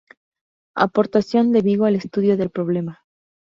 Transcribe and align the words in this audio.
Aportación 0.73 1.51
de 1.51 1.61
Vigo 1.61 1.85
al 1.85 1.93
estudio 1.93 2.35
del 2.35 2.49
problema". 2.49 3.01